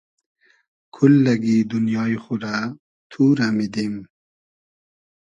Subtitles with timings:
[0.95, 2.55] کوللئگی دونیای خو رۂ
[3.11, 3.95] تو رۂ میدیم